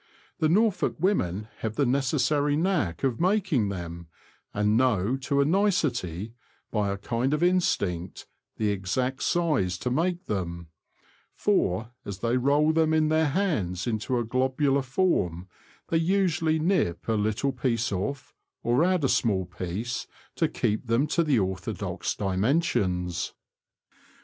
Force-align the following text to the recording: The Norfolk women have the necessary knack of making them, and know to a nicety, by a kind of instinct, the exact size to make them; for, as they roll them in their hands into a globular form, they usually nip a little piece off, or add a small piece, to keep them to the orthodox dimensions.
The 0.39 0.49
Norfolk 0.49 0.95
women 0.99 1.47
have 1.59 1.75
the 1.75 1.85
necessary 1.85 2.55
knack 2.55 3.03
of 3.03 3.19
making 3.19 3.69
them, 3.69 4.07
and 4.51 4.75
know 4.75 5.15
to 5.17 5.41
a 5.41 5.45
nicety, 5.45 6.33
by 6.71 6.89
a 6.89 6.97
kind 6.97 7.35
of 7.35 7.43
instinct, 7.43 8.25
the 8.57 8.71
exact 8.71 9.21
size 9.21 9.77
to 9.77 9.91
make 9.91 10.25
them; 10.25 10.69
for, 11.35 11.91
as 12.03 12.17
they 12.17 12.35
roll 12.35 12.73
them 12.73 12.95
in 12.95 13.09
their 13.09 13.27
hands 13.27 13.85
into 13.85 14.17
a 14.17 14.23
globular 14.23 14.81
form, 14.81 15.47
they 15.89 15.97
usually 15.97 16.57
nip 16.57 17.07
a 17.07 17.13
little 17.13 17.51
piece 17.51 17.91
off, 17.91 18.33
or 18.63 18.83
add 18.83 19.03
a 19.03 19.07
small 19.07 19.45
piece, 19.45 20.07
to 20.35 20.47
keep 20.47 20.87
them 20.87 21.05
to 21.05 21.23
the 21.23 21.37
orthodox 21.37 22.15
dimensions. 22.15 23.33